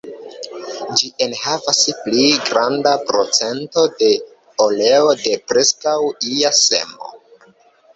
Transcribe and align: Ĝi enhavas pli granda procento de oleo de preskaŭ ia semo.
Ĝi 1.01 1.09
enhavas 1.25 1.81
pli 2.07 2.25
granda 2.49 2.95
procento 3.11 3.87
de 4.03 4.11
oleo 4.69 5.17
de 5.25 5.39
preskaŭ 5.51 5.99
ia 6.37 6.59
semo. 6.67 7.17